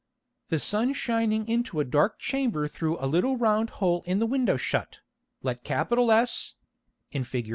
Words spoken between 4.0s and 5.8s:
in the Window shut, let